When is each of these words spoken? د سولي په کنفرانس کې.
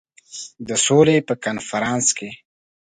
د 0.67 0.69
سولي 0.85 1.17
په 1.27 1.33
کنفرانس 1.43 2.05
کې. 2.17 2.29